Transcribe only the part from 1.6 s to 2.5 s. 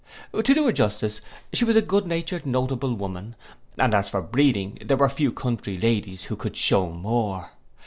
was a good natured